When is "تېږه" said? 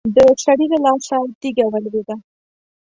1.39-1.65